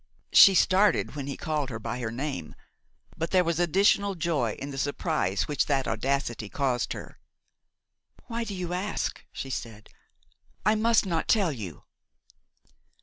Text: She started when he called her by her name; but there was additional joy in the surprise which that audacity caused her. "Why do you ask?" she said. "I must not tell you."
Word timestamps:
She 0.33 0.55
started 0.55 1.15
when 1.15 1.27
he 1.27 1.37
called 1.37 1.69
her 1.69 1.77
by 1.77 1.99
her 1.99 2.09
name; 2.09 2.55
but 3.15 3.29
there 3.29 3.43
was 3.43 3.59
additional 3.59 4.15
joy 4.15 4.53
in 4.57 4.71
the 4.71 4.79
surprise 4.79 5.47
which 5.47 5.67
that 5.67 5.87
audacity 5.87 6.49
caused 6.49 6.93
her. 6.93 7.19
"Why 8.25 8.43
do 8.43 8.55
you 8.55 8.73
ask?" 8.73 9.23
she 9.31 9.51
said. 9.51 9.89
"I 10.65 10.73
must 10.73 11.05
not 11.05 11.27
tell 11.27 11.51
you." 11.51 11.83